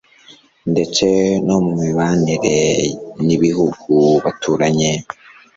ndetse 0.71 1.05
no 1.45 1.57
mu 1.65 1.71
mibanire 1.81 2.59
n'ibihugu 3.25 3.93
baturanye 4.23 4.91